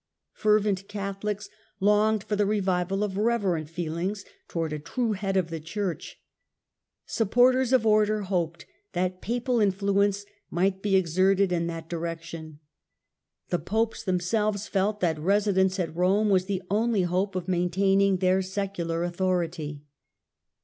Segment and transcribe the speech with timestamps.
[0.33, 1.47] Fervent Catholics
[1.79, 6.19] longed for the revival of reverent feelings towards a true head of the Church.
[7.05, 12.57] Supporters of order hoped that Papal influence might be exerted in that direction.
[13.49, 18.17] The Popes them selves felt that residence at Eome was the only hope of maintaining
[18.17, 19.83] their secular authority.